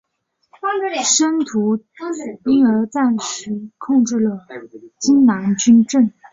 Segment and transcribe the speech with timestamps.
[1.05, 1.93] 申屠琮
[2.51, 4.47] 因而暂时控制了
[4.99, 6.11] 荆南军政。